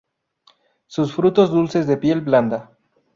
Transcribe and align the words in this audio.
Sus 0.87 1.13
frutos 1.13 1.51
dulces 1.51 1.85
de 1.85 1.95
piel 1.95 2.21
blanda. 2.21 2.75